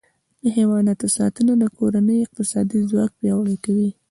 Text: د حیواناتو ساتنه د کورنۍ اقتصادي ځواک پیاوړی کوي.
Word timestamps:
د 0.43 0.45
حیواناتو 0.57 1.07
ساتنه 1.17 1.53
د 1.57 1.63
کورنۍ 1.77 2.17
اقتصادي 2.21 2.79
ځواک 2.89 3.11
پیاوړی 3.19 3.57
کوي. 3.65 3.89